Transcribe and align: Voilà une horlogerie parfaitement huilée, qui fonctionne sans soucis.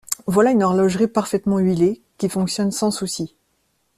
Voilà 0.25 0.49
une 0.49 0.63
horlogerie 0.63 1.07
parfaitement 1.07 1.59
huilée, 1.59 2.01
qui 2.17 2.27
fonctionne 2.27 2.71
sans 2.71 2.89
soucis. 2.89 3.35